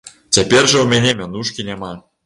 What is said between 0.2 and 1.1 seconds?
Цяпер жа ў